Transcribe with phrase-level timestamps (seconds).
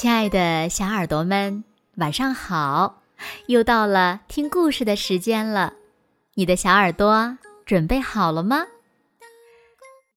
[0.00, 1.62] 亲爱的小耳朵们，
[1.96, 3.02] 晚上好！
[3.48, 5.74] 又到了听故事的时间了，
[6.32, 8.62] 你的小耳朵准备好了吗？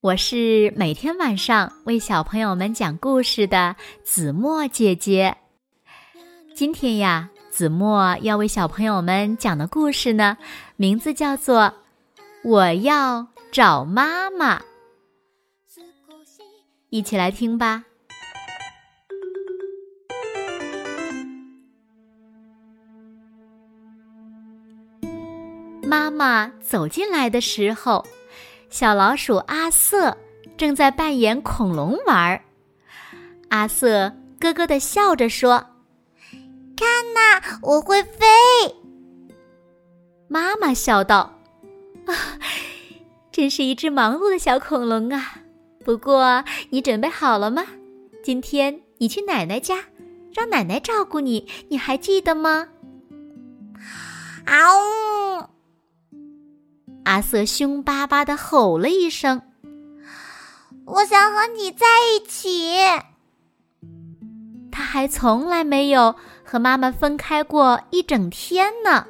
[0.00, 5.36] 我是每天晚上为小朋友们讲故事的子墨姐姐。
[6.54, 10.38] 今天呀，子墨要为小朋友们讲的故事呢，
[10.76, 11.64] 名字叫做
[12.44, 14.58] 《我要找妈妈》，
[16.88, 17.84] 一起来听吧。
[25.96, 28.04] 妈妈走进来的时候，
[28.68, 30.14] 小老鼠阿瑟
[30.54, 32.42] 正在扮演恐龙玩儿。
[33.48, 35.68] 阿瑟咯咯的笑着说
[36.76, 38.26] ：“看呐，我会飞。”
[40.28, 41.38] 妈妈笑道
[42.04, 42.12] ：“啊，
[43.32, 45.38] 真是一只忙碌的小恐龙啊！
[45.82, 47.64] 不过你准备好了吗？
[48.22, 49.84] 今天你去奶奶家，
[50.34, 52.68] 让奶奶照顾你，你还记得吗？”
[54.44, 55.55] 嗷呜！
[57.06, 59.40] 阿瑟凶巴巴的吼了一声
[60.84, 62.74] ：“我想和你在一起。”
[64.72, 69.06] 他还从来没有和妈妈分开过一整天呢。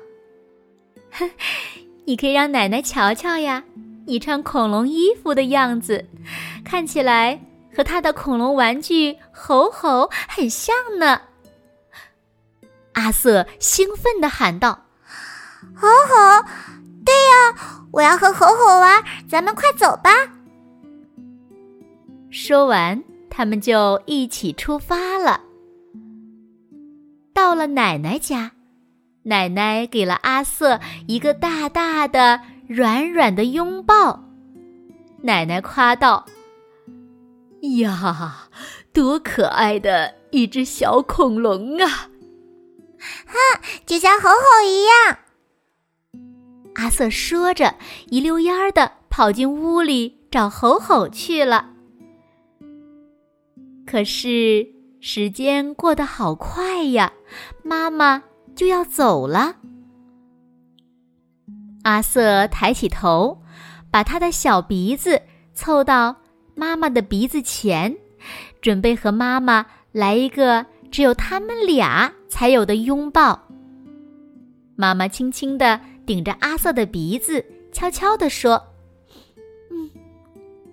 [1.11, 1.31] 哼，
[2.05, 3.65] 你可以让奶奶瞧瞧呀，
[4.07, 6.05] 你穿恐龙衣服的样子，
[6.63, 7.41] 看起来
[7.75, 11.23] 和他的恐龙玩具吼吼很像呢。
[12.93, 14.85] 阿瑟兴奋的喊道
[15.75, 16.45] ：“吼吼！”
[17.07, 20.11] 对呀，我要和吼吼玩，咱们快走吧。
[22.31, 25.41] 说完，他们就一起出发了。
[27.33, 28.53] 到了奶奶家，
[29.23, 34.23] 奶奶给了阿瑟一个大大的、软软的拥抱。
[35.23, 36.27] 奶奶夸道
[37.81, 38.51] ：“呀，
[38.93, 41.89] 多可爱的一只小恐龙啊！
[41.89, 43.35] 哈，
[43.87, 45.19] 就像吼吼一样。”
[46.76, 47.75] 阿瑟说着，
[48.10, 51.70] 一溜烟儿的跑进屋里找吼吼去了。
[53.87, 54.69] 可是
[55.00, 57.14] 时间过得好快呀，
[57.62, 58.22] 妈妈
[58.54, 59.56] 就要走了。
[61.84, 63.41] 阿瑟抬起头，
[63.91, 65.22] 把他的小鼻子
[65.54, 66.16] 凑到
[66.54, 67.97] 妈妈的鼻子前，
[68.60, 73.48] 准备和妈妈来一个只有他们俩才有的拥抱。
[74.75, 75.81] 妈妈轻轻的。
[76.06, 78.62] 顶着阿瑟的鼻子，悄悄地说
[79.71, 79.91] ：“嗯，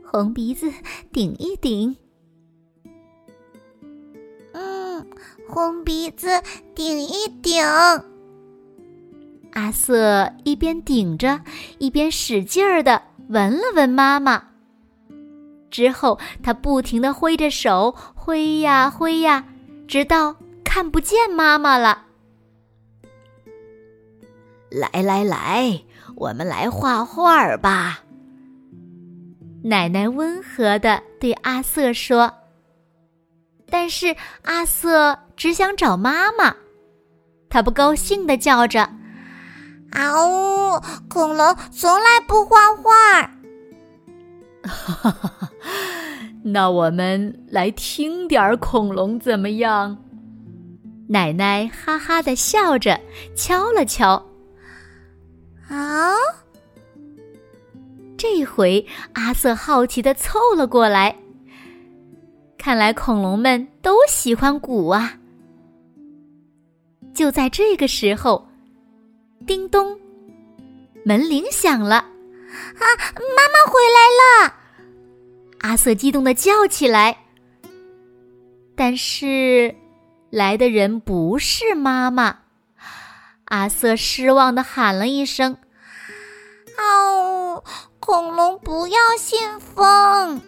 [0.05, 0.71] 红鼻子
[1.11, 1.95] 顶一顶。
[4.53, 5.05] 嗯，
[5.49, 6.29] 红鼻子
[6.75, 7.63] 顶一顶。”
[9.53, 11.41] 阿瑟一边顶着，
[11.79, 14.49] 一边使劲儿的闻了闻妈妈。
[15.69, 19.45] 之后，他不停的挥着手，挥呀挥呀，
[19.87, 22.02] 直到看不见妈妈了。
[24.73, 25.79] 来来来，
[26.15, 27.99] 我们来画画吧。
[29.63, 32.33] 奶奶温和的对阿瑟说。
[33.69, 36.55] 但是阿瑟只想找妈妈，
[37.49, 38.81] 他不高兴的叫着
[39.93, 40.81] ：“啊呜！
[41.07, 43.21] 恐龙从来不画画。”
[44.65, 45.49] 哈哈，
[46.43, 49.95] 那我们来听点恐龙怎么样？
[51.07, 52.99] 奶奶哈哈的笑着，
[53.35, 54.23] 敲了敲。
[55.75, 56.15] 啊！
[58.17, 61.17] 这回阿瑟好奇的凑了过来。
[62.57, 65.17] 看来恐龙们都喜欢鼓啊！
[67.13, 68.47] 就在这个时候，
[69.45, 69.99] 叮咚，
[71.03, 71.95] 门铃响了。
[71.95, 72.83] 啊，
[73.35, 74.53] 妈妈回来了！
[75.59, 77.17] 阿瑟激动的叫起来。
[78.75, 79.75] 但是，
[80.29, 82.39] 来的人不是妈妈。
[83.45, 85.57] 阿瑟失望的喊了一声
[86.77, 87.63] ：“哦，
[87.99, 90.41] 恐龙不要信风。”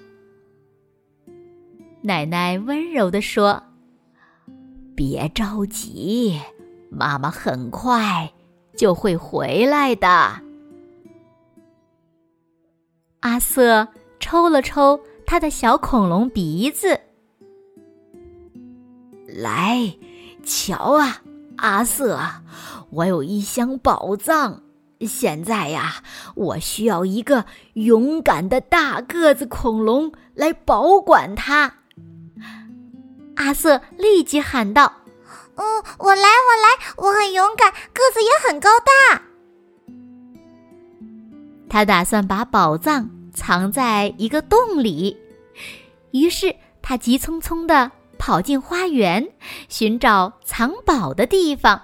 [2.01, 3.63] 奶奶温柔的说
[4.95, 6.39] ：“别着急，
[6.89, 8.31] 妈妈很快
[8.75, 10.07] 就会回来的。”
[13.21, 13.87] 阿瑟
[14.19, 16.99] 抽了抽他的小恐龙鼻子，
[19.25, 19.97] 来，
[20.43, 21.23] 瞧啊，
[21.57, 22.19] 阿瑟。
[22.91, 24.61] 我有一箱宝藏，
[25.05, 26.03] 现在呀，
[26.35, 31.75] 我需要一个勇敢的大个子恐龙来保管它。
[33.35, 35.01] 阿瑟立即喊道
[35.55, 39.21] ：“嗯，我来，我来，我很勇敢，个子也很高大。”
[41.69, 45.17] 他打算把宝藏藏在一个洞里，
[46.11, 49.27] 于是他急匆匆的跑进花园，
[49.67, 51.81] 寻找藏宝的地方。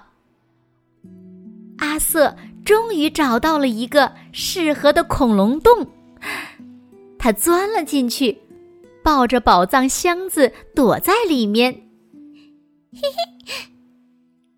[1.76, 2.34] 阿瑟
[2.64, 5.86] 终于找到了一个适合的恐龙洞，
[7.18, 8.38] 他钻了进去，
[9.02, 11.72] 抱着宝藏箱子躲在里面。
[12.92, 13.00] 嘿
[13.44, 13.52] 嘿，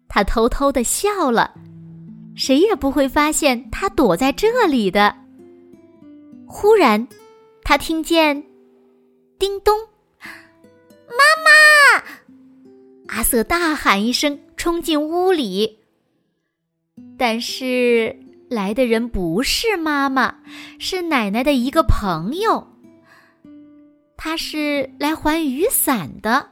[0.09, 1.55] 他偷偷的笑了，
[2.37, 5.15] 谁也不会发现他躲在这里的。
[6.47, 7.07] 忽然，
[7.63, 8.45] 他听见
[9.39, 9.77] “叮咚”，
[11.09, 12.05] 妈妈！
[13.09, 15.84] 阿瑟大喊一声，冲进屋里。
[17.17, 18.19] 但是
[18.51, 20.37] 来的人不是妈妈，
[20.79, 22.69] 是奶奶的一个朋友。
[24.17, 26.51] 他是来还雨伞的。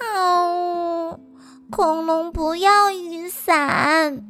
[0.00, 1.20] 哦，
[1.70, 4.24] 恐龙不要雨伞。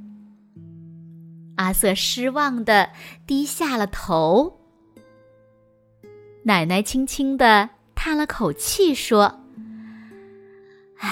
[1.57, 2.91] 阿瑟失望的
[3.27, 4.61] 低下了头。
[6.43, 9.41] 奶奶轻轻的叹了口气，说
[10.99, 11.09] ：“唉，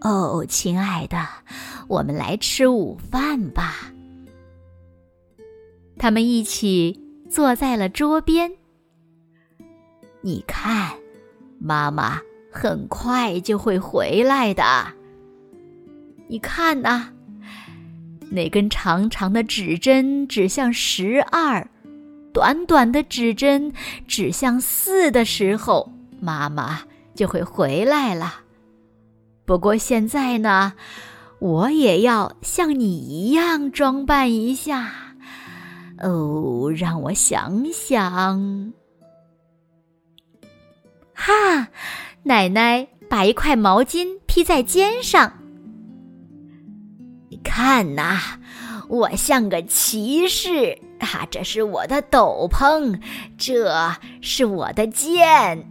[0.00, 1.26] 哦，亲爱的。”
[1.92, 3.92] 我们来吃午饭吧。
[5.98, 6.98] 他们一起
[7.28, 8.50] 坐在了桌边。
[10.22, 10.90] 你看，
[11.58, 12.18] 妈妈
[12.50, 14.64] 很快就会回来的。
[16.28, 17.10] 你看呐，
[18.30, 21.68] 那根长长的指针指向十二，
[22.32, 23.70] 短短的指针
[24.08, 25.92] 指向四的时候，
[26.22, 26.80] 妈妈
[27.14, 28.36] 就会回来了。
[29.44, 30.72] 不过现在呢？
[31.42, 34.92] 我也要像你一样装扮一下，
[35.98, 38.72] 哦，让我想想。
[41.12, 41.66] 哈，
[42.22, 45.32] 奶奶把一块毛巾披在肩上。
[47.42, 48.20] 看呐，
[48.88, 51.26] 我像个骑士啊！
[51.28, 53.00] 这是我的斗篷，
[53.36, 55.66] 这是我的剑。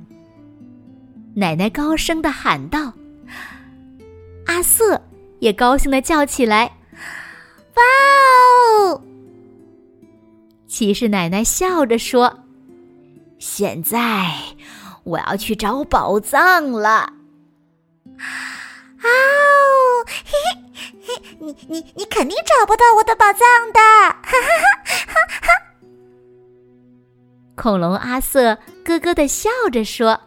[1.34, 2.92] 奶奶高声的喊道
[4.48, 5.02] ：“阿瑟。”
[5.42, 6.72] 也高兴的叫起来
[7.74, 7.82] ：“哇
[8.86, 9.02] 哦！”
[10.70, 12.44] 骑士奶奶笑着说
[13.40, 14.32] ：“现在
[15.04, 17.12] 我要去找宝藏了。”
[19.02, 19.10] 哦，
[20.06, 20.38] 嘿嘿
[21.02, 23.42] 嘿，你你你肯定找不到我的宝藏
[23.74, 23.80] 的！
[23.80, 25.48] 哈哈哈哈哈！
[27.56, 28.56] 恐龙阿瑟
[28.86, 30.22] 咯咯的笑着说：“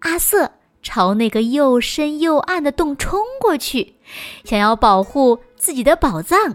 [0.00, 0.50] 阿瑟。”
[0.86, 3.96] 朝那个又深又暗的洞冲过去，
[4.44, 6.54] 想要保护自己的宝藏。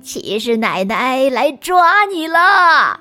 [0.00, 3.00] 骑士奶奶来抓你了！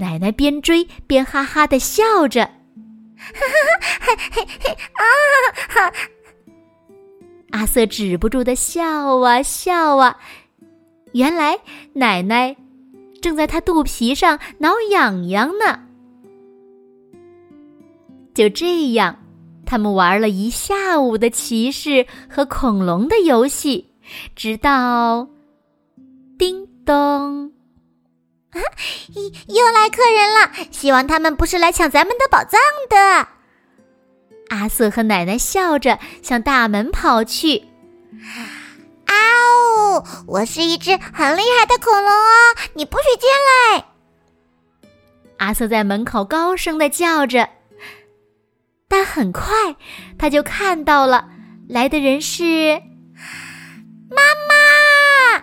[0.00, 2.50] 奶奶边追边哈哈的笑着，哈
[3.30, 5.02] 哈哈嘿嘿啊
[5.68, 5.92] 哈！
[7.52, 10.18] 阿瑟止不住的笑啊笑啊，
[11.12, 11.60] 原来
[11.92, 12.56] 奶奶
[13.22, 15.83] 正在他肚皮上挠痒痒呢。
[18.34, 19.16] 就这样，
[19.64, 23.92] 他们玩了一下午的骑士和恐龙的游戏，
[24.34, 25.28] 直到
[26.36, 27.52] 叮咚，
[28.50, 28.58] 啊
[29.46, 30.50] 又来客人了。
[30.70, 32.60] 希望他们不是来抢咱们的宝藏
[32.90, 33.28] 的。
[34.48, 37.58] 阿瑟和奶奶笑着向大门跑去。
[39.06, 39.14] 啊
[39.94, 40.04] 哦！
[40.26, 43.28] 我是一只很厉害的恐龙哦，你不许进
[43.72, 43.84] 来！
[45.38, 47.48] 阿瑟在门口高声的叫着。
[48.96, 49.74] 但很快，
[50.16, 51.28] 他就看到了
[51.68, 52.80] 来的人是
[54.08, 55.42] 妈妈。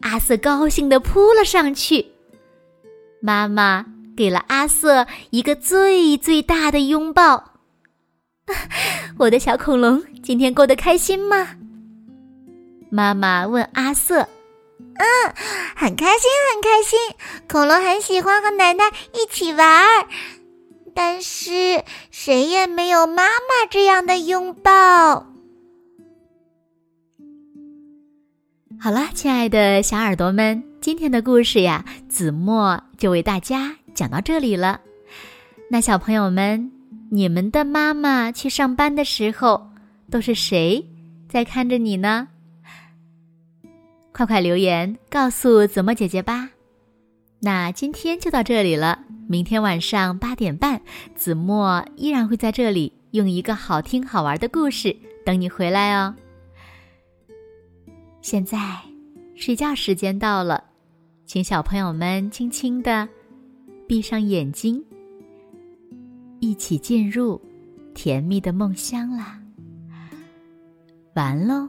[0.00, 2.06] 阿瑟高兴的扑了上去，
[3.22, 7.52] 妈妈给了阿瑟一个最最大的拥抱。
[9.16, 11.50] 我的小恐龙今天过得开心吗？
[12.90, 14.28] 妈妈问阿瑟。
[14.98, 15.06] 嗯，
[15.76, 16.98] 很开心，很开心。
[17.48, 20.08] 恐龙很喜欢和奶奶一起玩儿。
[20.94, 25.26] 但是谁也没有妈妈这样的拥抱。
[28.80, 34.80] 好了，亲爱的小耳朵们，今天的故事呀，子墨就为大家讲到这里了。
[35.70, 36.72] 那小朋友们，
[37.10, 39.70] 你们的妈妈去上班的时候，
[40.10, 40.88] 都是谁
[41.28, 42.28] 在看着你呢？
[44.12, 46.50] 快快留言告诉子墨姐姐吧。
[47.40, 49.04] 那今天就到这里了。
[49.26, 50.82] 明天晚上八点半，
[51.14, 54.94] 子墨依然会在这里用一个好听好玩的故事
[55.24, 56.14] 等你回来哦。
[58.20, 58.58] 现在
[59.34, 60.62] 睡觉时间到了，
[61.24, 63.08] 请小朋友们轻轻的
[63.86, 64.84] 闭上眼睛，
[66.40, 67.40] 一起进入
[67.94, 69.40] 甜蜜的梦乡啦。
[71.14, 71.68] 完喽。